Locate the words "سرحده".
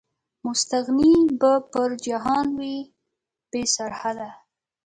3.75-4.29